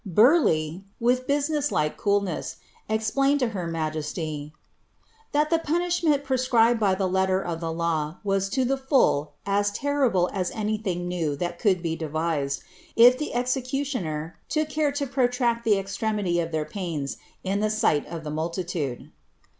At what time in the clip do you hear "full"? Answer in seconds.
8.79-9.33